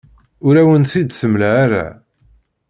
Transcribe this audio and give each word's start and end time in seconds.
Ur 0.47 0.55
awen-t-id-temla 0.61 1.49
ara. 1.65 1.85